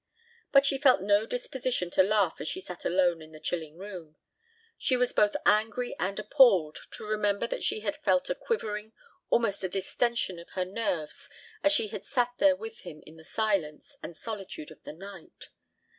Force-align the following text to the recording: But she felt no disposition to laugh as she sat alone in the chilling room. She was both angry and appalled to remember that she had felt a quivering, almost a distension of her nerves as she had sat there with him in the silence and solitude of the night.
But 0.51 0.65
she 0.65 0.79
felt 0.79 1.01
no 1.03 1.27
disposition 1.27 1.91
to 1.91 2.01
laugh 2.01 2.41
as 2.41 2.47
she 2.47 2.59
sat 2.59 2.85
alone 2.85 3.21
in 3.21 3.33
the 3.33 3.39
chilling 3.39 3.77
room. 3.77 4.15
She 4.75 4.97
was 4.97 5.13
both 5.13 5.35
angry 5.45 5.95
and 5.99 6.17
appalled 6.17 6.79
to 6.93 7.05
remember 7.05 7.45
that 7.45 7.63
she 7.63 7.81
had 7.81 7.97
felt 7.97 8.27
a 8.27 8.33
quivering, 8.33 8.93
almost 9.29 9.63
a 9.63 9.69
distension 9.69 10.39
of 10.39 10.49
her 10.57 10.65
nerves 10.65 11.29
as 11.63 11.71
she 11.71 11.89
had 11.89 12.03
sat 12.03 12.33
there 12.39 12.55
with 12.55 12.79
him 12.81 13.03
in 13.05 13.17
the 13.17 13.23
silence 13.23 13.95
and 14.01 14.17
solitude 14.17 14.71
of 14.71 14.81
the 14.85 14.93
night. 14.93 15.49